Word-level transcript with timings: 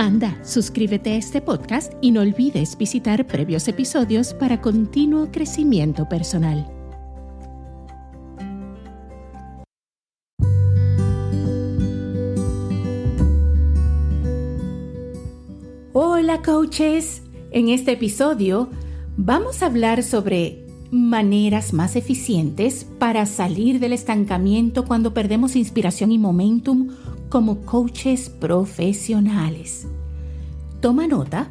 Anda, 0.00 0.42
suscríbete 0.42 1.10
a 1.10 1.16
este 1.16 1.42
podcast 1.42 1.92
y 2.00 2.10
no 2.10 2.22
olvides 2.22 2.78
visitar 2.78 3.26
previos 3.26 3.68
episodios 3.68 4.32
para 4.32 4.62
continuo 4.62 5.30
crecimiento 5.30 6.08
personal. 6.08 6.66
Hola 15.92 16.40
coaches, 16.40 17.20
en 17.50 17.68
este 17.68 17.92
episodio 17.92 18.70
vamos 19.18 19.62
a 19.62 19.66
hablar 19.66 20.02
sobre 20.02 20.64
maneras 20.90 21.74
más 21.74 21.94
eficientes 21.94 22.86
para 22.98 23.26
salir 23.26 23.78
del 23.80 23.92
estancamiento 23.92 24.86
cuando 24.86 25.12
perdemos 25.12 25.56
inspiración 25.56 26.10
y 26.10 26.18
momentum 26.18 26.88
como 27.30 27.60
coaches 27.60 28.28
profesionales. 28.28 29.86
Toma 30.80 31.06
nota 31.06 31.48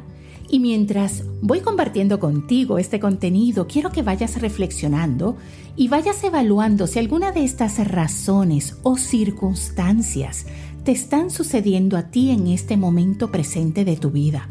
y 0.48 0.60
mientras 0.60 1.24
voy 1.40 1.60
compartiendo 1.60 2.20
contigo 2.20 2.78
este 2.78 3.00
contenido, 3.00 3.66
quiero 3.66 3.90
que 3.90 4.02
vayas 4.02 4.40
reflexionando 4.40 5.36
y 5.76 5.88
vayas 5.88 6.22
evaluando 6.22 6.86
si 6.86 6.98
alguna 6.98 7.32
de 7.32 7.44
estas 7.44 7.78
razones 7.88 8.76
o 8.82 8.96
circunstancias 8.96 10.46
te 10.84 10.92
están 10.92 11.30
sucediendo 11.30 11.96
a 11.96 12.10
ti 12.10 12.30
en 12.30 12.48
este 12.48 12.76
momento 12.76 13.30
presente 13.30 13.84
de 13.84 13.96
tu 13.96 14.10
vida. 14.10 14.48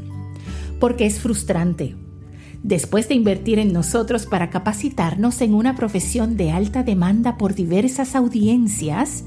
Porque 0.79 1.05
es 1.05 1.19
frustrante. 1.19 1.95
Después 2.63 3.07
de 3.07 3.15
invertir 3.15 3.59
en 3.59 3.71
nosotros 3.71 4.25
para 4.25 4.49
capacitarnos 4.49 5.41
en 5.41 5.53
una 5.53 5.75
profesión 5.75 6.37
de 6.37 6.51
alta 6.51 6.83
demanda 6.83 7.37
por 7.37 7.55
diversas 7.55 8.15
audiencias, 8.15 9.25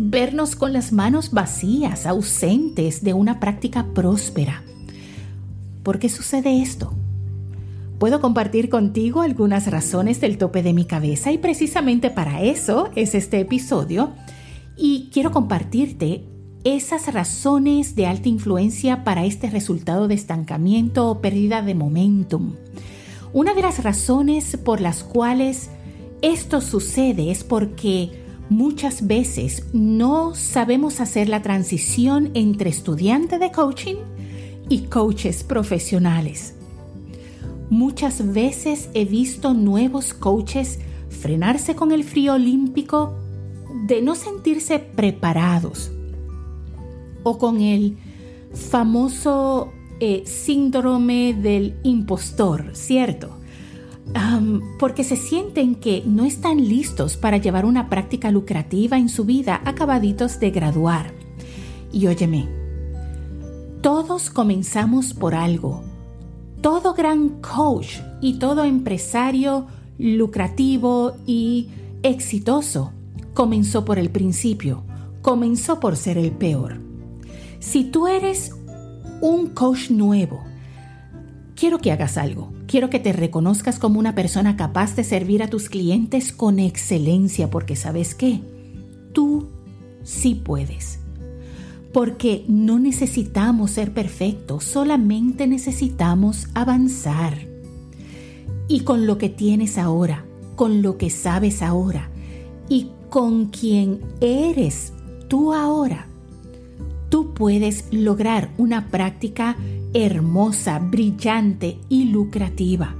vernos 0.00 0.54
con 0.54 0.72
las 0.72 0.92
manos 0.92 1.32
vacías, 1.32 2.06
ausentes 2.06 3.02
de 3.02 3.14
una 3.14 3.40
práctica 3.40 3.84
próspera. 3.94 4.62
¿Por 5.82 5.98
qué 5.98 6.08
sucede 6.08 6.62
esto? 6.62 6.94
Puedo 7.98 8.20
compartir 8.20 8.68
contigo 8.68 9.22
algunas 9.22 9.68
razones 9.68 10.20
del 10.20 10.38
tope 10.38 10.62
de 10.62 10.72
mi 10.72 10.84
cabeza 10.84 11.32
y 11.32 11.38
precisamente 11.38 12.10
para 12.10 12.42
eso 12.42 12.90
es 12.94 13.16
este 13.16 13.40
episodio 13.40 14.12
y 14.76 15.10
quiero 15.12 15.32
compartirte 15.32 16.22
esas 16.62 17.12
razones 17.12 17.96
de 17.96 18.06
alta 18.06 18.28
influencia 18.28 19.02
para 19.02 19.24
este 19.24 19.50
resultado 19.50 20.06
de 20.06 20.14
estancamiento 20.14 21.10
o 21.10 21.20
pérdida 21.20 21.60
de 21.60 21.74
momentum. 21.74 22.54
Una 23.32 23.52
de 23.52 23.62
las 23.62 23.82
razones 23.82 24.56
por 24.58 24.80
las 24.80 25.02
cuales 25.02 25.70
esto 26.22 26.60
sucede 26.60 27.32
es 27.32 27.42
porque 27.42 28.27
muchas 28.48 29.06
veces 29.06 29.64
no 29.72 30.34
sabemos 30.34 31.00
hacer 31.00 31.28
la 31.28 31.42
transición 31.42 32.30
entre 32.34 32.70
estudiante 32.70 33.38
de 33.38 33.52
coaching 33.52 33.96
y 34.68 34.82
coaches 34.82 35.42
profesionales. 35.44 36.54
Muchas 37.70 38.32
veces 38.32 38.88
he 38.94 39.04
visto 39.04 39.52
nuevos 39.52 40.14
coaches 40.14 40.78
frenarse 41.10 41.74
con 41.74 41.92
el 41.92 42.04
frío 42.04 42.34
olímpico 42.34 43.14
de 43.86 44.00
no 44.00 44.14
sentirse 44.14 44.78
preparados 44.78 45.90
o 47.22 47.38
con 47.38 47.60
el 47.60 47.98
famoso 48.54 49.72
eh, 50.00 50.22
síndrome 50.24 51.34
del 51.34 51.78
impostor, 51.82 52.70
¿cierto? 52.74 53.37
Porque 54.78 55.04
se 55.04 55.16
sienten 55.16 55.74
que 55.74 56.02
no 56.06 56.24
están 56.24 56.68
listos 56.68 57.16
para 57.16 57.36
llevar 57.36 57.64
una 57.64 57.88
práctica 57.88 58.30
lucrativa 58.30 58.98
en 58.98 59.08
su 59.08 59.24
vida 59.24 59.60
acabaditos 59.64 60.40
de 60.40 60.50
graduar. 60.50 61.12
Y 61.92 62.06
óyeme, 62.06 62.48
todos 63.80 64.30
comenzamos 64.30 65.14
por 65.14 65.34
algo. 65.34 65.82
Todo 66.60 66.94
gran 66.94 67.40
coach 67.40 67.98
y 68.20 68.38
todo 68.38 68.64
empresario 68.64 69.66
lucrativo 69.98 71.16
y 71.26 71.68
exitoso 72.02 72.92
comenzó 73.34 73.84
por 73.84 73.98
el 73.98 74.10
principio, 74.10 74.82
comenzó 75.22 75.78
por 75.78 75.96
ser 75.96 76.18
el 76.18 76.32
peor. 76.32 76.80
Si 77.60 77.84
tú 77.84 78.06
eres 78.06 78.52
un 79.20 79.48
coach 79.48 79.90
nuevo, 79.90 80.42
quiero 81.54 81.78
que 81.78 81.92
hagas 81.92 82.16
algo. 82.16 82.57
Quiero 82.68 82.90
que 82.90 83.00
te 83.00 83.14
reconozcas 83.14 83.78
como 83.78 83.98
una 83.98 84.14
persona 84.14 84.54
capaz 84.54 84.94
de 84.94 85.02
servir 85.02 85.42
a 85.42 85.48
tus 85.48 85.70
clientes 85.70 86.32
con 86.32 86.58
excelencia, 86.58 87.48
porque 87.48 87.76
sabes 87.76 88.14
qué, 88.14 88.42
tú 89.14 89.48
sí 90.02 90.34
puedes. 90.34 90.98
Porque 91.94 92.44
no 92.46 92.78
necesitamos 92.78 93.70
ser 93.70 93.94
perfectos, 93.94 94.64
solamente 94.64 95.46
necesitamos 95.46 96.48
avanzar. 96.52 97.38
Y 98.68 98.80
con 98.80 99.06
lo 99.06 99.16
que 99.16 99.30
tienes 99.30 99.78
ahora, 99.78 100.26
con 100.54 100.82
lo 100.82 100.98
que 100.98 101.08
sabes 101.08 101.62
ahora 101.62 102.10
y 102.68 102.90
con 103.08 103.46
quien 103.46 104.00
eres 104.20 104.92
tú 105.26 105.54
ahora, 105.54 106.06
tú 107.08 107.32
puedes 107.32 107.86
lograr 107.92 108.50
una 108.58 108.88
práctica 108.88 109.56
hermosa, 109.94 110.78
brillante 110.78 111.78
y 111.88 112.04
lucrativa. 112.04 112.94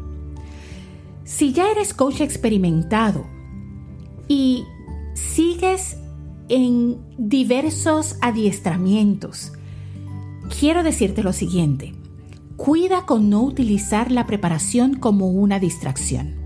Si 1.25 1.53
ya 1.53 1.71
eres 1.71 1.93
coach 1.93 2.21
experimentado 2.21 3.27
y 4.29 4.65
sigues 5.15 5.99
en 6.49 6.97
diversos 7.19 8.17
adiestramientos, 8.23 9.53
quiero 10.59 10.83
decirte 10.83 11.23
lo 11.23 11.33
siguiente. 11.33 11.93
Cuida 12.57 13.07
con 13.07 13.31
no 13.31 13.43
utilizar 13.43 14.11
la 14.11 14.27
preparación 14.27 14.95
como 14.95 15.29
una 15.29 15.59
distracción. 15.59 16.37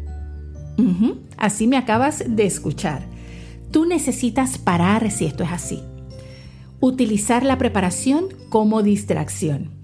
así 1.37 1.67
me 1.67 1.77
acabas 1.77 2.25
de 2.27 2.45
escuchar. 2.45 3.07
Tú 3.71 3.87
necesitas 3.87 4.59
parar 4.59 5.11
si 5.11 5.27
esto 5.27 5.45
es 5.45 5.53
así. 5.53 5.81
Utilizar 6.81 7.45
la 7.45 7.57
preparación 7.57 8.27
como 8.51 8.83
distracción. 8.83 9.82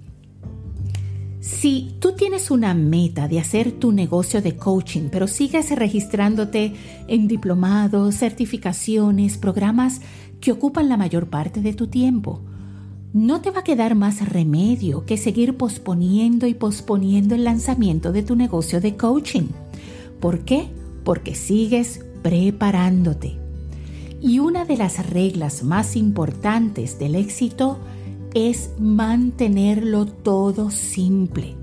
Si 1.48 1.94
tú 1.98 2.12
tienes 2.12 2.50
una 2.50 2.74
meta 2.74 3.26
de 3.26 3.40
hacer 3.40 3.72
tu 3.72 3.90
negocio 3.90 4.42
de 4.42 4.56
coaching, 4.56 5.08
pero 5.10 5.26
sigues 5.26 5.74
registrándote 5.74 6.74
en 7.08 7.26
diplomados, 7.26 8.16
certificaciones, 8.16 9.38
programas 9.38 10.02
que 10.42 10.52
ocupan 10.52 10.90
la 10.90 10.98
mayor 10.98 11.28
parte 11.30 11.62
de 11.62 11.72
tu 11.72 11.86
tiempo, 11.86 12.42
no 13.14 13.40
te 13.40 13.50
va 13.50 13.60
a 13.60 13.64
quedar 13.64 13.94
más 13.94 14.28
remedio 14.28 15.06
que 15.06 15.16
seguir 15.16 15.56
posponiendo 15.56 16.46
y 16.46 16.52
posponiendo 16.52 17.34
el 17.34 17.44
lanzamiento 17.44 18.12
de 18.12 18.22
tu 18.22 18.36
negocio 18.36 18.82
de 18.82 18.96
coaching. 18.96 19.48
¿Por 20.20 20.40
qué? 20.40 20.68
Porque 21.02 21.34
sigues 21.34 22.04
preparándote. 22.22 23.38
Y 24.20 24.38
una 24.38 24.66
de 24.66 24.76
las 24.76 25.08
reglas 25.08 25.62
más 25.62 25.96
importantes 25.96 26.98
del 26.98 27.14
éxito 27.14 27.78
es 27.78 27.97
mantenerlo 28.78 30.06
todo 30.06 30.70
simple, 30.70 31.56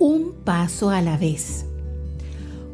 un 0.00 0.32
paso 0.44 0.90
a 0.90 1.00
la 1.02 1.16
vez. 1.16 1.66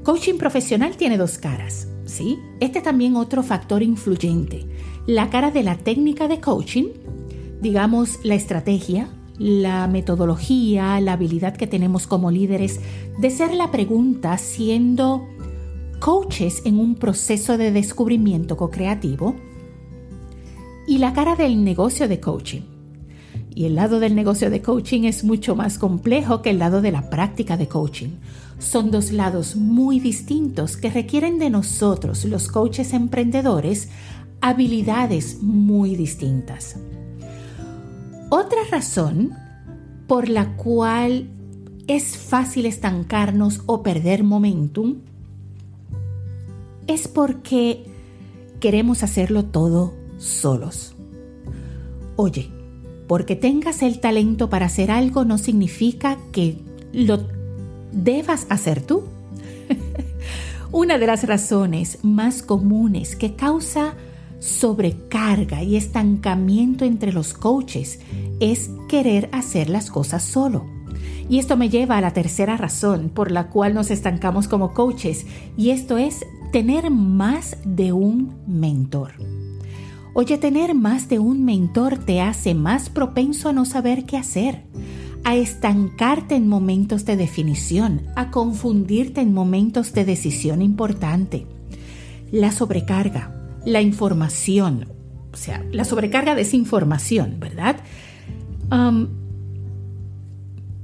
Coaching 0.03 0.39
profesional 0.39 0.97
tiene 0.97 1.19
dos 1.19 1.37
caras, 1.37 1.89
¿sí? 2.07 2.39
Este 2.61 2.81
también 2.81 3.17
otro 3.17 3.43
factor 3.43 3.83
influyente. 3.83 4.65
La 5.07 5.29
cara 5.29 5.51
de 5.51 5.63
la 5.63 5.77
técnica 5.77 6.29
de 6.29 6.41
coaching, 6.41 6.87
digamos 7.61 8.21
la 8.25 8.37
estrategia, 8.37 9.09
la 9.39 9.87
metodología, 9.87 10.99
la 11.01 11.13
habilidad 11.15 11.57
que 11.57 11.67
tenemos 11.67 12.07
como 12.07 12.31
líderes 12.31 12.81
de 13.19 13.31
ser 13.31 13.53
la 13.53 13.71
pregunta 13.71 14.39
siendo 14.39 15.29
coaches 16.01 16.63
en 16.65 16.79
un 16.79 16.95
proceso 16.95 17.59
de 17.59 17.71
descubrimiento 17.71 18.57
co-creativo 18.57 19.35
y 20.87 20.99
la 20.99 21.13
cara 21.13 21.35
del 21.35 21.65
negocio 21.65 22.09
de 22.09 22.21
coaching, 22.21 22.74
y 23.55 23.67
el 23.67 23.75
lado 23.75 24.01
del 24.01 24.15
negocio 24.15 24.51
de 24.51 24.63
coaching 24.63 25.05
es 25.05 25.25
mucho 25.25 25.55
más 25.55 25.79
complejo 25.79 26.43
que 26.43 26.51
el 26.51 26.59
lado 26.59 26.83
de 26.83 26.91
la 26.93 27.09
práctica 27.11 27.57
de 27.57 27.69
coaching. 27.69 28.11
Son 28.59 28.91
dos 28.91 29.13
lados 29.13 29.57
muy 29.57 30.01
distintos 30.01 30.77
que 30.77 30.91
requieren 30.91 31.39
de 31.39 31.51
nosotros, 31.51 32.25
los 32.25 32.49
coaches 32.49 32.93
emprendedores, 32.93 33.89
habilidades 34.41 35.43
muy 35.43 35.97
distintas. 35.97 36.77
Otra 38.31 38.61
razón 38.71 39.33
por 40.07 40.29
la 40.29 40.57
cual 40.57 41.29
es 41.87 42.17
fácil 42.17 42.67
estancarnos 42.67 43.63
o 43.67 43.83
perder 43.83 44.25
momentum, 44.25 44.97
es 46.87 47.09
porque 47.09 47.85
queremos 48.61 49.03
hacerlo 49.03 49.45
todo 49.45 49.95
solos. 50.19 50.95
Oye, 52.17 52.51
porque 53.15 53.37
tengas 53.37 53.83
el 53.83 54.01
talento 54.01 54.51
para 54.51 54.67
hacer 54.67 54.91
algo 54.91 55.25
no 55.25 55.39
significa 55.39 56.19
que 56.33 56.59
lo 56.93 57.29
debas 57.93 58.49
hacer 58.49 58.83
tú. 58.83 59.05
Una 60.73 60.99
de 60.99 61.07
las 61.07 61.23
razones 61.23 62.01
más 62.03 62.43
comunes 62.43 63.15
que 63.15 63.37
causa 63.37 63.95
sobrecarga 64.41 65.63
y 65.63 65.77
estancamiento 65.77 66.85
entre 66.85 67.13
los 67.13 67.35
coaches 67.35 68.01
es 68.41 68.69
querer 68.89 69.29
hacer 69.31 69.71
las 69.71 69.93
cosas 69.93 70.25
solo. 70.25 70.67
Y 71.29 71.39
esto 71.39 71.57
me 71.57 71.69
lleva 71.69 71.99
a 71.99 72.01
la 72.01 72.15
tercera 72.15 72.57
razón 72.57 73.11
por 73.11 73.31
la 73.31 73.47
cual 73.47 73.75
nos 73.75 73.93
estancamos 73.93 74.49
como 74.49 74.75
coaches, 74.75 75.25
y 75.57 75.71
esto 75.71 75.99
es 75.99 76.27
tener 76.51 76.91
más 76.91 77.59
de 77.65 77.93
un 77.93 78.35
mentor. 78.49 79.13
Oye, 80.17 80.39
tener 80.39 80.77
más 80.77 81.09
de 81.09 81.19
un 81.19 81.45
mentor 81.45 81.99
te 81.99 82.21
hace 82.21 82.55
más 82.55 82.89
propenso 82.89 83.49
a 83.49 83.53
no 83.53 83.65
saber 83.65 84.07
qué 84.07 84.17
hacer, 84.17 84.63
a 85.25 85.35
estancarte 85.35 86.37
en 86.37 86.47
momentos 86.47 87.05
de 87.05 87.17
definición, 87.17 88.03
a 88.15 88.31
confundirte 88.31 89.21
en 89.21 89.35
momentos 89.35 89.93
de 89.93 90.05
decisión 90.05 90.63
importante. 90.63 91.49
La 92.31 92.53
sobrecarga, 92.53 93.35
la 93.67 93.83
información, 93.83 94.87
o 95.33 95.37
sea, 95.37 95.65
la 95.73 95.85
sobrecarga 95.85 96.37
de 96.37 96.43
esa 96.43 96.55
información, 96.55 97.41
¿verdad? 97.41 97.77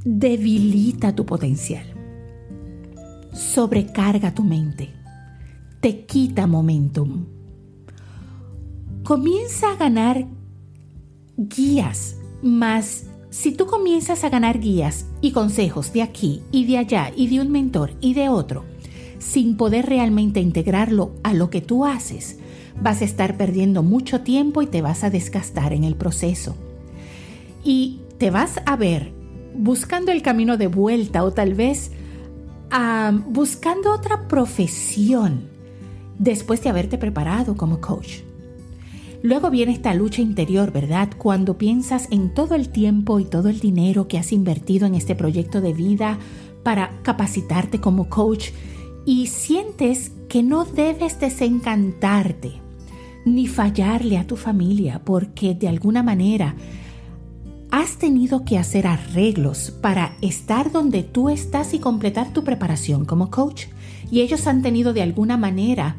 Debilita 0.04 1.14
tu 1.14 1.24
potencial, 1.24 1.86
sobrecarga 3.32 4.34
tu 4.34 4.42
mente, 4.42 4.90
te 5.80 6.04
quita 6.04 6.48
momentum. 6.48 7.26
Comienza 9.04 9.72
a 9.72 9.76
ganar 9.76 10.26
guías, 11.36 12.16
más 12.42 13.06
si 13.30 13.52
tú 13.52 13.66
comienzas 13.66 14.24
a 14.24 14.28
ganar 14.28 14.58
guías 14.58 15.06
y 15.20 15.32
consejos 15.32 15.92
de 15.92 16.02
aquí 16.02 16.42
y 16.50 16.66
de 16.66 16.78
allá 16.78 17.12
y 17.16 17.28
de 17.28 17.40
un 17.40 17.50
mentor 17.50 17.92
y 18.00 18.14
de 18.14 18.28
otro, 18.28 18.64
sin 19.18 19.56
poder 19.56 19.86
realmente 19.86 20.40
integrarlo 20.40 21.12
a 21.22 21.32
lo 21.32 21.48
que 21.48 21.60
tú 21.60 21.86
haces, 21.86 22.38
vas 22.82 23.00
a 23.00 23.04
estar 23.04 23.36
perdiendo 23.36 23.82
mucho 23.82 24.20
tiempo 24.20 24.62
y 24.62 24.66
te 24.66 24.82
vas 24.82 25.04
a 25.04 25.10
desgastar 25.10 25.72
en 25.72 25.84
el 25.84 25.94
proceso. 25.94 26.56
Y 27.64 28.00
te 28.18 28.30
vas 28.30 28.60
a 28.66 28.76
ver 28.76 29.12
buscando 29.54 30.12
el 30.12 30.22
camino 30.22 30.56
de 30.56 30.66
vuelta 30.66 31.24
o 31.24 31.32
tal 31.32 31.54
vez 31.54 31.92
buscando 33.26 33.92
otra 33.92 34.28
profesión 34.28 35.48
después 36.18 36.62
de 36.62 36.70
haberte 36.70 36.98
preparado 36.98 37.56
como 37.56 37.80
coach. 37.80 38.20
Luego 39.22 39.50
viene 39.50 39.72
esta 39.72 39.92
lucha 39.92 40.22
interior, 40.22 40.72
¿verdad? 40.72 41.10
Cuando 41.18 41.58
piensas 41.58 42.08
en 42.10 42.32
todo 42.32 42.54
el 42.54 42.70
tiempo 42.70 43.20
y 43.20 43.24
todo 43.24 43.48
el 43.48 43.60
dinero 43.60 44.08
que 44.08 44.18
has 44.18 44.32
invertido 44.32 44.86
en 44.86 44.94
este 44.94 45.14
proyecto 45.14 45.60
de 45.60 45.74
vida 45.74 46.18
para 46.62 46.98
capacitarte 47.02 47.80
como 47.80 48.08
coach 48.08 48.50
y 49.04 49.26
sientes 49.26 50.12
que 50.28 50.42
no 50.42 50.64
debes 50.64 51.20
desencantarte 51.20 52.52
ni 53.26 53.46
fallarle 53.46 54.16
a 54.16 54.26
tu 54.26 54.36
familia 54.36 55.02
porque 55.04 55.54
de 55.54 55.68
alguna 55.68 56.02
manera 56.02 56.54
has 57.70 57.98
tenido 57.98 58.44
que 58.44 58.58
hacer 58.58 58.86
arreglos 58.86 59.70
para 59.70 60.16
estar 60.22 60.72
donde 60.72 61.02
tú 61.02 61.28
estás 61.28 61.74
y 61.74 61.78
completar 61.78 62.32
tu 62.32 62.42
preparación 62.42 63.04
como 63.04 63.30
coach. 63.30 63.66
Y 64.10 64.22
ellos 64.22 64.46
han 64.46 64.62
tenido 64.62 64.92
de 64.92 65.02
alguna 65.02 65.36
manera 65.36 65.96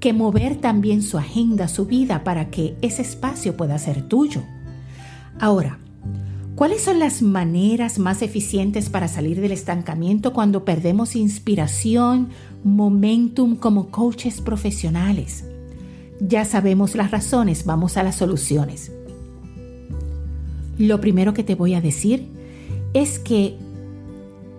que 0.00 0.12
mover 0.12 0.56
también 0.56 1.02
su 1.02 1.18
agenda, 1.18 1.68
su 1.68 1.86
vida, 1.86 2.24
para 2.24 2.50
que 2.50 2.76
ese 2.82 3.02
espacio 3.02 3.56
pueda 3.56 3.78
ser 3.78 4.02
tuyo. 4.02 4.42
Ahora, 5.40 5.78
¿cuáles 6.54 6.82
son 6.82 6.98
las 6.98 7.22
maneras 7.22 7.98
más 7.98 8.22
eficientes 8.22 8.88
para 8.88 9.08
salir 9.08 9.40
del 9.40 9.52
estancamiento 9.52 10.32
cuando 10.32 10.64
perdemos 10.64 11.16
inspiración, 11.16 12.28
momentum 12.62 13.56
como 13.56 13.90
coaches 13.90 14.40
profesionales? 14.40 15.44
Ya 16.20 16.44
sabemos 16.44 16.94
las 16.94 17.10
razones, 17.10 17.64
vamos 17.64 17.96
a 17.96 18.02
las 18.02 18.16
soluciones. 18.16 18.92
Lo 20.78 21.00
primero 21.00 21.34
que 21.34 21.44
te 21.44 21.54
voy 21.54 21.74
a 21.74 21.80
decir 21.80 22.26
es 22.94 23.18
que 23.18 23.56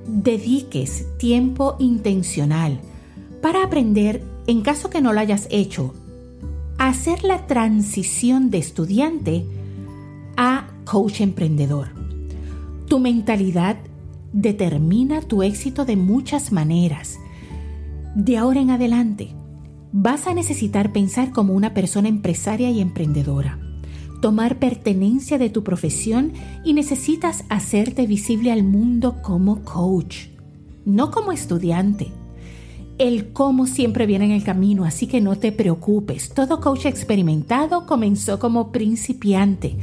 dediques 0.07 1.05
tiempo 1.17 1.75
intencional 1.79 2.79
para 3.41 3.63
aprender, 3.63 4.23
en 4.47 4.61
caso 4.61 4.89
que 4.89 5.01
no 5.01 5.13
lo 5.13 5.19
hayas 5.19 5.47
hecho, 5.49 5.93
hacer 6.77 7.23
la 7.23 7.47
transición 7.47 8.49
de 8.49 8.57
estudiante 8.59 9.45
a 10.37 10.67
coach 10.85 11.21
emprendedor. 11.21 11.89
Tu 12.87 12.99
mentalidad 12.99 13.77
determina 14.33 15.21
tu 15.21 15.43
éxito 15.43 15.85
de 15.85 15.95
muchas 15.95 16.51
maneras. 16.51 17.17
De 18.15 18.37
ahora 18.37 18.59
en 18.59 18.69
adelante, 18.69 19.29
vas 19.91 20.27
a 20.27 20.33
necesitar 20.33 20.91
pensar 20.91 21.31
como 21.31 21.53
una 21.53 21.73
persona 21.73 22.09
empresaria 22.09 22.69
y 22.69 22.81
emprendedora, 22.81 23.59
tomar 24.21 24.59
pertenencia 24.59 25.37
de 25.37 25.49
tu 25.49 25.63
profesión 25.63 26.33
y 26.63 26.73
necesitas 26.73 27.45
hacerte 27.49 28.05
visible 28.05 28.51
al 28.51 28.63
mundo 28.63 29.21
como 29.21 29.63
coach, 29.63 30.27
no 30.85 31.11
como 31.11 31.31
estudiante. 31.31 32.11
El 32.97 33.33
cómo 33.33 33.67
siempre 33.67 34.05
viene 34.05 34.25
en 34.25 34.31
el 34.31 34.43
camino, 34.43 34.85
así 34.85 35.05
que 35.05 35.19
no 35.19 35.35
te 35.35 35.51
preocupes. 35.51 36.29
Todo 36.29 36.61
coach 36.61 36.85
experimentado 36.85 37.85
comenzó 37.85 38.39
como 38.39 38.71
principiante 38.71 39.75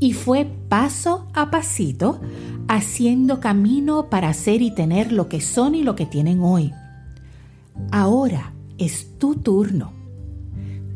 y 0.00 0.12
fue 0.12 0.46
paso 0.68 1.26
a 1.32 1.50
pasito 1.50 2.20
haciendo 2.68 3.40
camino 3.40 4.10
para 4.10 4.28
hacer 4.28 4.60
y 4.60 4.70
tener 4.70 5.12
lo 5.12 5.28
que 5.28 5.40
son 5.40 5.74
y 5.74 5.82
lo 5.82 5.96
que 5.96 6.04
tienen 6.04 6.40
hoy. 6.40 6.72
Ahora, 7.90 8.52
es 8.76 9.18
tu 9.18 9.36
turno. 9.36 9.92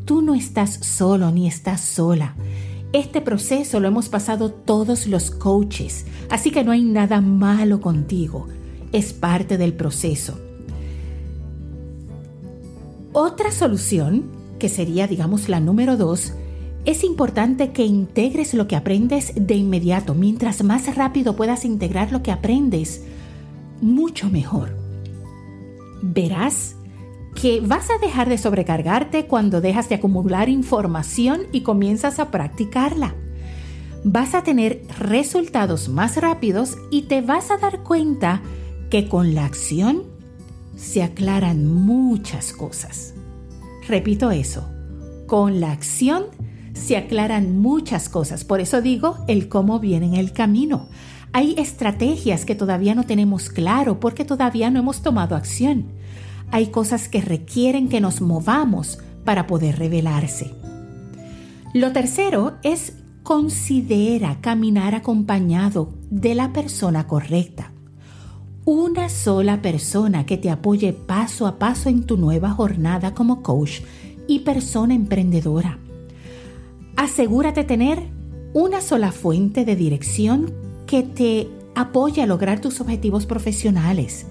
Tú 0.05 0.21
no 0.21 0.35
estás 0.35 0.73
solo 0.73 1.31
ni 1.31 1.47
estás 1.47 1.81
sola. 1.81 2.35
Este 2.93 3.19
proceso 3.19 3.79
lo 3.79 3.87
hemos 3.87 4.09
pasado 4.09 4.51
todos 4.51 5.07
los 5.07 5.31
coaches, 5.31 6.05
así 6.29 6.51
que 6.51 6.63
no 6.63 6.71
hay 6.71 6.83
nada 6.83 7.19
malo 7.19 7.81
contigo. 7.81 8.47
Es 8.91 9.11
parte 9.11 9.57
del 9.57 9.73
proceso. 9.73 10.39
Otra 13.13 13.51
solución, 13.51 14.31
que 14.57 14.69
sería 14.69 15.05
digamos 15.05 15.47
la 15.47 15.59
número 15.59 15.97
dos, 15.97 16.33
es 16.85 17.03
importante 17.03 17.71
que 17.71 17.85
integres 17.85 18.55
lo 18.55 18.67
que 18.67 18.75
aprendes 18.75 19.33
de 19.35 19.53
inmediato. 19.53 20.15
Mientras 20.15 20.63
más 20.63 20.95
rápido 20.95 21.35
puedas 21.35 21.63
integrar 21.63 22.11
lo 22.11 22.23
que 22.23 22.31
aprendes, 22.31 23.05
mucho 23.81 24.31
mejor. 24.31 24.75
Verás 26.01 26.75
que 27.39 27.61
vas 27.61 27.89
a 27.91 27.99
dejar 28.03 28.29
de 28.29 28.39
sobrecargarte 28.39 29.27
cuando 29.27 29.61
dejas 29.61 29.89
de 29.89 29.95
acumular 29.95 30.49
información 30.49 31.41
y 31.51 31.61
comienzas 31.61 32.17
a 32.17 32.31
practicarla. 32.31 33.13
Vas 34.03 34.33
a 34.33 34.41
tener 34.41 34.81
resultados 34.99 35.87
más 35.87 36.17
rápidos 36.17 36.77
y 36.89 37.03
te 37.03 37.21
vas 37.21 37.51
a 37.51 37.57
dar 37.57 37.83
cuenta 37.83 38.41
que 38.89 39.07
con 39.07 39.35
la 39.35 39.45
acción 39.45 40.12
se 40.75 41.03
aclaran 41.03 41.65
muchas 41.67 42.53
cosas. 42.53 43.13
Repito 43.87 44.31
eso, 44.31 44.67
con 45.27 45.59
la 45.59 45.71
acción 45.71 46.25
se 46.73 46.97
aclaran 46.97 47.59
muchas 47.59 48.09
cosas. 48.09 48.43
Por 48.43 48.61
eso 48.61 48.81
digo 48.81 49.17
el 49.27 49.49
cómo 49.49 49.79
viene 49.79 50.07
en 50.07 50.15
el 50.15 50.31
camino. 50.33 50.87
Hay 51.31 51.55
estrategias 51.57 52.45
que 52.45 52.55
todavía 52.55 52.95
no 52.95 53.05
tenemos 53.05 53.49
claro 53.49 53.99
porque 53.99 54.25
todavía 54.25 54.69
no 54.69 54.79
hemos 54.79 55.01
tomado 55.01 55.35
acción 55.35 55.85
hay 56.53 56.67
cosas 56.67 57.09
que 57.09 57.19
requieren 57.19 57.89
que 57.89 57.99
nos 57.99 58.21
movamos 58.21 58.99
para 59.25 59.47
poder 59.47 59.79
revelarse. 59.79 60.53
Lo 61.73 61.91
tercero 61.93 62.57
es 62.61 62.93
considera 63.23 64.39
caminar 64.39 64.93
acompañado 64.93 65.95
de 66.11 66.35
la 66.35 66.53
persona 66.53 67.07
correcta. 67.07 67.72
Una 68.65 69.09
sola 69.09 69.61
persona 69.61 70.25
que 70.25 70.37
te 70.37 70.49
apoye 70.49 70.93
paso 70.93 71.47
a 71.47 71.59
paso 71.59 71.89
en 71.89 72.03
tu 72.03 72.15
nueva 72.15 72.51
jornada 72.51 73.13
como 73.13 73.43
coach 73.43 73.81
y 74.25 74.39
persona 74.39 74.93
emprendedora. 74.93 75.79
Asegúrate 76.95 77.65
tener 77.65 78.01
una 78.53 78.79
sola 78.79 79.11
fuente 79.11 79.65
de 79.65 79.75
dirección 79.75 80.53
que 80.87 81.03
te 81.03 81.49
apoye 81.75 82.21
a 82.21 82.25
lograr 82.25 82.61
tus 82.61 82.79
objetivos 82.79 83.25
profesionales 83.25 84.27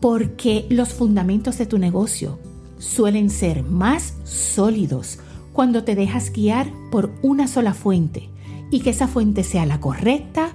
porque 0.00 0.66
los 0.70 0.94
fundamentos 0.94 1.58
de 1.58 1.66
tu 1.66 1.76
negocio 1.76 2.38
suelen 2.78 3.28
ser 3.28 3.64
más 3.64 4.14
sólidos 4.24 5.18
cuando 5.52 5.84
te 5.84 5.94
dejas 5.94 6.32
guiar 6.32 6.72
por 6.90 7.12
una 7.20 7.46
sola 7.46 7.74
fuente 7.74 8.30
y 8.70 8.80
que 8.80 8.90
esa 8.90 9.08
fuente 9.08 9.44
sea 9.44 9.66
la 9.66 9.78
correcta, 9.78 10.51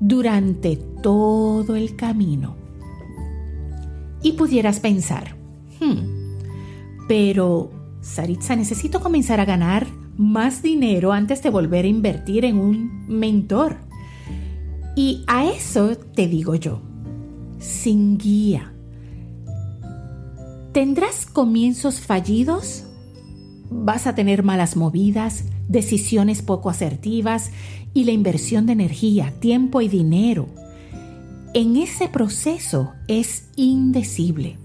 durante 0.00 0.76
todo 0.76 1.76
el 1.76 1.96
camino. 1.96 2.56
Y 4.22 4.32
pudieras 4.32 4.80
pensar, 4.80 5.36
hmm, 5.80 7.06
pero 7.08 7.70
Saritza, 8.00 8.54
necesito 8.54 9.00
comenzar 9.00 9.40
a 9.40 9.44
ganar 9.44 9.86
más 10.16 10.62
dinero 10.62 11.12
antes 11.12 11.42
de 11.42 11.50
volver 11.50 11.84
a 11.84 11.88
invertir 11.88 12.44
en 12.44 12.58
un 12.58 13.06
mentor. 13.08 13.76
Y 14.96 15.24
a 15.26 15.46
eso 15.46 15.96
te 15.96 16.28
digo 16.28 16.54
yo, 16.54 16.80
sin 17.58 18.18
guía. 18.18 18.72
¿Tendrás 20.72 21.26
comienzos 21.26 22.00
fallidos? 22.00 22.84
¿Vas 23.70 24.06
a 24.06 24.14
tener 24.14 24.42
malas 24.42 24.76
movidas, 24.76 25.44
decisiones 25.68 26.42
poco 26.42 26.70
asertivas 26.70 27.50
y 27.92 28.04
la 28.04 28.12
inversión 28.12 28.66
de 28.66 28.72
energía, 28.72 29.32
tiempo 29.40 29.80
y 29.80 29.88
dinero? 29.88 30.48
En 31.54 31.76
ese 31.76 32.08
proceso 32.08 32.92
es 33.06 33.48
indecible. 33.56 34.58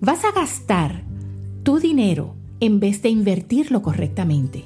Vas 0.00 0.24
a 0.24 0.32
gastar 0.32 1.02
tu 1.62 1.78
dinero 1.78 2.34
en 2.60 2.78
vez 2.78 3.02
de 3.02 3.08
invertirlo 3.08 3.82
correctamente. 3.82 4.64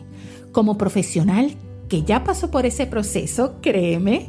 Como 0.52 0.76
profesional 0.76 1.52
que 1.88 2.02
ya 2.02 2.22
pasó 2.24 2.50
por 2.50 2.66
ese 2.66 2.86
proceso, 2.86 3.56
créeme, 3.62 4.26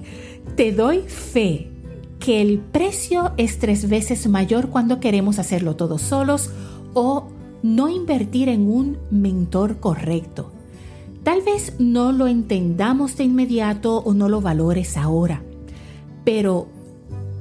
te 0.55 0.71
doy 0.71 1.01
fe 1.01 1.69
que 2.19 2.41
el 2.41 2.59
precio 2.59 3.33
es 3.37 3.59
tres 3.59 3.89
veces 3.89 4.27
mayor 4.27 4.69
cuando 4.69 4.99
queremos 4.99 5.39
hacerlo 5.39 5.75
todos 5.75 6.01
solos 6.01 6.51
o 6.93 7.27
no 7.63 7.89
invertir 7.89 8.49
en 8.49 8.69
un 8.69 8.97
mentor 9.09 9.79
correcto. 9.79 10.51
Tal 11.23 11.41
vez 11.41 11.73
no 11.79 12.11
lo 12.11 12.27
entendamos 12.27 13.17
de 13.17 13.25
inmediato 13.25 13.97
o 13.97 14.13
no 14.13 14.29
lo 14.29 14.41
valores 14.41 14.97
ahora, 14.97 15.43
pero 16.23 16.67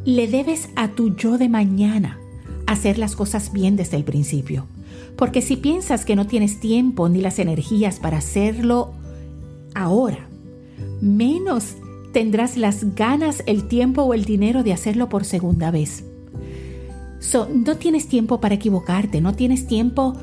le 0.05 0.27
debes 0.27 0.71
a 0.77 0.89
tu 0.89 1.15
yo 1.15 1.39
de 1.39 1.49
mañana 1.49 2.19
hacer 2.67 2.99
las 2.99 3.17
cosas 3.17 3.53
bien 3.53 3.77
desde 3.77 3.97
el 3.97 4.05
principio. 4.05 4.67
Porque 5.17 5.43
si 5.43 5.57
piensas 5.57 6.05
que 6.05 6.17
no 6.17 6.27
tienes 6.27 6.61
tiempo 6.61 7.09
ni 7.09 7.21
las 7.21 7.39
energías 7.39 7.99
para 7.99 8.19
hacerlo 8.19 8.93
ahora, 9.75 10.29
menos 11.01 11.77
tendrás 12.13 12.57
las 12.57 12.95
ganas, 12.95 13.43
el 13.47 13.69
tiempo 13.69 14.03
o 14.03 14.15
el 14.15 14.25
dinero 14.25 14.63
de 14.63 14.73
hacerlo 14.73 15.09
por 15.09 15.25
segunda 15.25 15.71
vez. 15.71 16.05
no 17.53 17.77
tienes 17.77 18.09
tiempo 18.09 18.41
para 18.41 18.55
equivocarte, 18.55 19.21
no 19.21 19.35
tienes 19.35 19.67
tiempo 19.67 20.15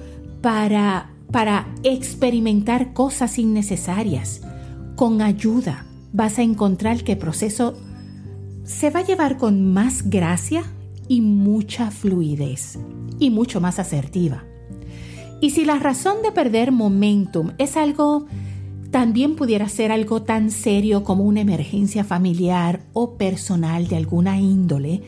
para, 0.41 1.09
para 1.31 1.67
experimentar 1.83 2.93
cosas 2.93 3.37
innecesarias. 3.39 4.41
Con 4.95 5.21
ayuda 5.21 5.85
vas 6.13 6.39
a 6.39 6.43
encontrar 6.43 7.03
que 7.03 7.13
el 7.13 7.17
proceso 7.17 7.75
se 8.63 8.89
va 8.89 9.01
a 9.01 9.05
llevar 9.05 9.37
con 9.37 9.73
más 9.73 10.09
gracia 10.09 10.63
y 11.07 11.21
mucha 11.21 11.91
fluidez 11.91 12.79
y 13.19 13.29
mucho 13.29 13.61
más 13.61 13.79
asertiva. 13.79 14.43
Y 15.41 15.51
si 15.51 15.65
la 15.65 15.77
razón 15.77 16.21
de 16.23 16.31
perder 16.31 16.71
momentum 16.71 17.51
es 17.57 17.77
algo, 17.77 18.25
también 18.91 19.35
pudiera 19.35 19.67
ser 19.67 19.91
algo 19.91 20.21
tan 20.21 20.49
serio 20.49 21.03
como 21.03 21.25
una 21.25 21.41
emergencia 21.41 22.03
familiar 22.03 22.81
o 22.93 23.17
personal 23.17 23.87
de 23.87 23.97
alguna 23.97 24.39
índole, 24.39 25.03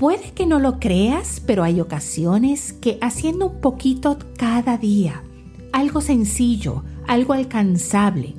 puede 0.00 0.32
que 0.32 0.46
no 0.46 0.60
lo 0.60 0.80
creas, 0.80 1.42
pero 1.44 1.62
hay 1.62 1.78
ocasiones 1.78 2.72
que 2.72 2.96
haciendo 3.02 3.48
un 3.48 3.60
poquito 3.60 4.16
cada 4.38 4.78
día, 4.78 5.22
algo 5.72 6.00
sencillo, 6.00 6.84
algo 7.06 7.34
alcanzable, 7.34 8.32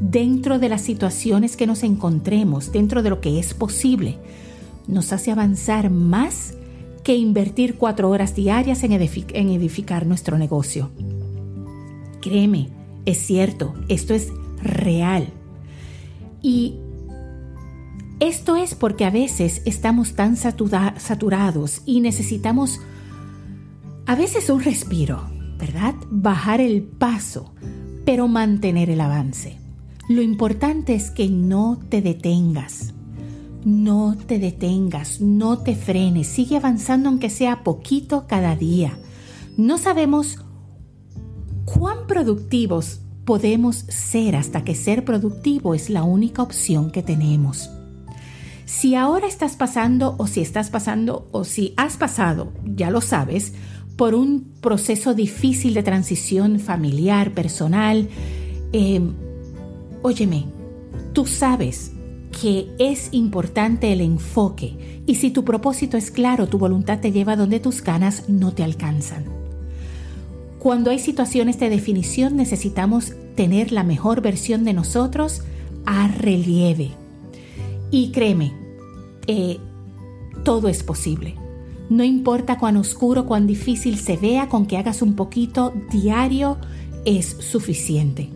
dentro 0.00 0.60
de 0.60 0.68
las 0.68 0.82
situaciones 0.82 1.56
que 1.56 1.66
nos 1.66 1.82
encontremos, 1.82 2.70
dentro 2.70 3.02
de 3.02 3.10
lo 3.10 3.20
que 3.20 3.40
es 3.40 3.52
posible, 3.52 4.16
nos 4.86 5.12
hace 5.12 5.32
avanzar 5.32 5.90
más 5.90 6.54
que 7.02 7.16
invertir 7.16 7.74
cuatro 7.78 8.10
horas 8.10 8.36
diarias 8.36 8.84
en, 8.84 8.92
edificar 8.92 10.06
nuestro 10.06 10.38
negocio. 10.38 10.92
Créeme, 12.20 12.68
es 13.06 13.18
cierto, 13.18 13.74
esto 13.88 14.14
es 14.14 14.28
real. 14.62 15.26
Y 16.42 16.76
esto 18.20 18.56
es 18.56 18.74
porque 18.74 19.04
a 19.04 19.10
veces 19.10 19.62
estamos 19.64 20.14
tan 20.14 20.36
saturados 20.36 21.82
y 21.86 22.00
necesitamos 22.00 22.80
a 24.06 24.16
veces 24.16 24.50
un 24.50 24.62
respiro, 24.62 25.22
¿verdad? 25.58 25.94
Bajar 26.10 26.60
el 26.60 26.82
paso, 26.82 27.52
pero 28.04 28.26
mantener 28.26 28.90
el 28.90 29.00
avance. 29.00 29.58
Lo 30.08 30.22
importante 30.22 30.94
es 30.94 31.10
que 31.10 31.28
no 31.28 31.78
te 31.88 32.02
detengas. 32.02 32.94
No 33.64 34.16
te 34.16 34.38
detengas, 34.38 35.20
no 35.20 35.58
te 35.58 35.76
frenes, 35.76 36.26
sigue 36.26 36.56
avanzando 36.56 37.10
aunque 37.10 37.28
sea 37.28 37.62
poquito 37.62 38.26
cada 38.26 38.56
día. 38.56 38.98
No 39.56 39.78
sabemos 39.78 40.38
cuán 41.66 42.06
productivos 42.06 43.00
podemos 43.24 43.76
ser 43.88 44.36
hasta 44.36 44.64
que 44.64 44.74
ser 44.74 45.04
productivo 45.04 45.74
es 45.74 45.90
la 45.90 46.02
única 46.02 46.42
opción 46.42 46.90
que 46.90 47.02
tenemos. 47.02 47.68
Si 48.68 48.94
ahora 48.94 49.26
estás 49.26 49.56
pasando 49.56 50.14
o 50.18 50.26
si 50.26 50.42
estás 50.42 50.68
pasando 50.68 51.26
o 51.32 51.44
si 51.44 51.72
has 51.78 51.96
pasado, 51.96 52.52
ya 52.66 52.90
lo 52.90 53.00
sabes, 53.00 53.54
por 53.96 54.14
un 54.14 54.52
proceso 54.60 55.14
difícil 55.14 55.72
de 55.72 55.82
transición 55.82 56.60
familiar, 56.60 57.32
personal, 57.32 58.10
eh, 58.74 59.00
óyeme, 60.02 60.44
tú 61.14 61.24
sabes 61.24 61.92
que 62.42 62.68
es 62.78 63.08
importante 63.12 63.90
el 63.90 64.02
enfoque 64.02 65.02
y 65.06 65.14
si 65.14 65.30
tu 65.30 65.46
propósito 65.46 65.96
es 65.96 66.10
claro, 66.10 66.46
tu 66.46 66.58
voluntad 66.58 67.00
te 67.00 67.10
lleva 67.10 67.36
donde 67.36 67.60
tus 67.60 67.82
ganas 67.82 68.28
no 68.28 68.52
te 68.52 68.64
alcanzan. 68.64 69.24
Cuando 70.58 70.90
hay 70.90 70.98
situaciones 70.98 71.58
de 71.58 71.70
definición 71.70 72.36
necesitamos 72.36 73.14
tener 73.34 73.72
la 73.72 73.82
mejor 73.82 74.20
versión 74.20 74.64
de 74.64 74.74
nosotros 74.74 75.40
a 75.86 76.06
relieve. 76.08 76.90
Y 77.90 78.10
créeme, 78.10 78.52
eh, 79.26 79.58
todo 80.44 80.68
es 80.68 80.82
posible. 80.82 81.36
No 81.90 82.04
importa 82.04 82.58
cuán 82.58 82.76
oscuro, 82.76 83.24
cuán 83.26 83.46
difícil 83.46 83.98
se 83.98 84.16
vea, 84.16 84.48
con 84.48 84.66
que 84.66 84.76
hagas 84.76 85.00
un 85.00 85.14
poquito 85.14 85.72
diario 85.90 86.58
es 87.04 87.36
suficiente. 87.40 88.30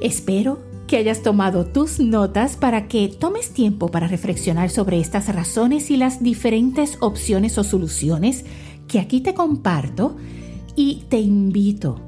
Espero 0.00 0.60
que 0.86 0.96
hayas 0.96 1.22
tomado 1.22 1.66
tus 1.66 1.98
notas 1.98 2.56
para 2.56 2.88
que 2.88 3.08
tomes 3.08 3.50
tiempo 3.50 3.88
para 3.88 4.08
reflexionar 4.08 4.70
sobre 4.70 5.00
estas 5.00 5.32
razones 5.34 5.90
y 5.90 5.96
las 5.96 6.22
diferentes 6.22 6.96
opciones 7.00 7.58
o 7.58 7.64
soluciones 7.64 8.44
que 8.86 9.00
aquí 9.00 9.20
te 9.20 9.34
comparto 9.34 10.16
y 10.76 11.04
te 11.08 11.18
invito 11.18 12.00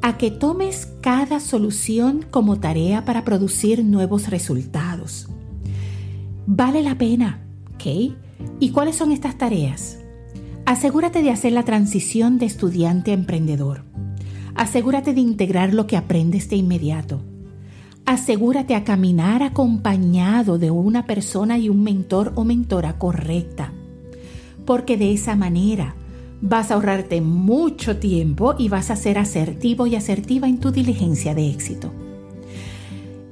a 0.00 0.16
que 0.18 0.30
tomes 0.30 0.88
cada 1.00 1.40
solución 1.40 2.24
como 2.30 2.58
tarea 2.58 3.04
para 3.04 3.24
producir 3.24 3.84
nuevos 3.84 4.28
resultados. 4.28 5.28
Vale 6.46 6.82
la 6.82 6.96
pena, 6.96 7.40
¿ok? 7.74 8.14
¿Y 8.60 8.70
cuáles 8.70 8.96
son 8.96 9.12
estas 9.12 9.38
tareas? 9.38 9.98
Asegúrate 10.66 11.22
de 11.22 11.30
hacer 11.30 11.52
la 11.52 11.64
transición 11.64 12.38
de 12.38 12.46
estudiante 12.46 13.10
a 13.10 13.14
emprendedor. 13.14 13.84
Asegúrate 14.54 15.14
de 15.14 15.20
integrar 15.20 15.72
lo 15.72 15.86
que 15.86 15.96
aprendes 15.96 16.48
de 16.48 16.56
inmediato 16.56 17.22
asegúrate 18.04 18.74
a 18.74 18.84
caminar 18.84 19.42
acompañado 19.42 20.58
de 20.58 20.70
una 20.70 21.06
persona 21.06 21.58
y 21.58 21.68
un 21.68 21.82
mentor 21.82 22.32
o 22.34 22.44
mentora 22.44 22.98
correcta, 22.98 23.72
porque 24.64 24.96
de 24.96 25.12
esa 25.12 25.36
manera 25.36 25.94
vas 26.40 26.70
a 26.70 26.74
ahorrarte 26.74 27.20
mucho 27.20 27.98
tiempo 27.98 28.54
y 28.58 28.68
vas 28.68 28.90
a 28.90 28.96
ser 28.96 29.18
asertivo 29.18 29.86
y 29.86 29.94
asertiva 29.94 30.48
en 30.48 30.58
tu 30.58 30.72
diligencia 30.72 31.34
de 31.34 31.50
éxito. 31.50 31.92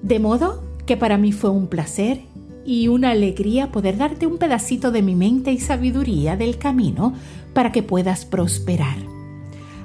De 0.02 0.18
modo 0.18 0.62
que 0.86 0.96
para 0.96 1.18
mí 1.18 1.32
fue 1.32 1.50
un 1.50 1.66
placer 1.66 2.22
y 2.64 2.88
una 2.88 3.10
alegría 3.10 3.72
poder 3.72 3.96
darte 3.96 4.26
un 4.26 4.38
pedacito 4.38 4.90
de 4.90 5.02
mi 5.02 5.14
mente 5.14 5.52
y 5.52 5.58
sabiduría 5.58 6.36
del 6.36 6.58
camino 6.58 7.14
para 7.52 7.72
que 7.72 7.82
puedas 7.82 8.24
prosperar. 8.24 8.96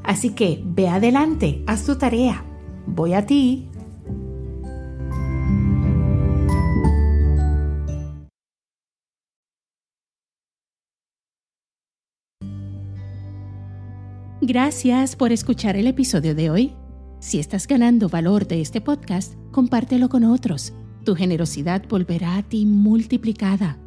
Así 0.04 0.32
que 0.32 0.62
ve 0.64 0.88
adelante, 0.88 1.64
haz 1.68 1.86
tu 1.86 1.96
tarea. 1.98 2.44
Voy 2.86 3.14
a 3.14 3.26
ti. 3.26 3.68
Gracias 14.42 15.16
por 15.16 15.32
escuchar 15.32 15.76
el 15.76 15.88
episodio 15.88 16.36
de 16.36 16.52
hoy. 16.52 16.74
Si 17.20 17.40
estás 17.40 17.66
ganando 17.66 18.10
valor 18.10 18.46
de 18.46 18.62
este 18.62 18.80
podcast, 18.80 19.34
compártelo 19.52 20.08
con 20.08 20.24
otros. 20.24 20.72
Tu 21.06 21.16
generosidad 21.16 21.84
volverá 21.88 22.38
a 22.38 22.44
ti 22.44 22.66
multiplicada. 22.66 23.78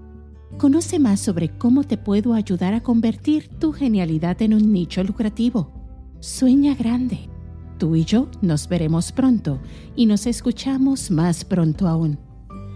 Conoce 0.57 1.01
más 1.01 1.19
sobre 1.19 1.49
cómo 1.59 1.83
te 1.83 1.99
puedo 1.99 2.33
ayudar 2.33 2.75
a 2.75 2.81
convertir 2.81 3.49
tu 3.49 3.73
genialidad 3.73 4.41
en 4.41 4.55
un 4.55 4.73
nicho 4.73 5.03
lucrativo. 5.03 5.73
Sueña 6.21 6.77
grande. 6.77 7.29
Tú 7.77 7.97
y 7.97 8.05
yo 8.05 8.29
nos 8.41 8.69
veremos 8.69 9.11
pronto 9.11 9.61
y 9.97 10.07
nos 10.07 10.27
escuchamos 10.27 11.11
más 11.11 11.45
pronto 11.45 11.89
aún. 11.89 12.19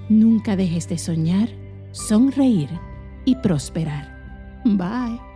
Nunca 0.09 0.57
dejes 0.57 0.89
de 0.89 0.99
soñar, 0.99 1.49
sonreír 1.93 2.69
y 3.25 3.37
prosperar. 3.37 4.61
Bye. 4.65 5.32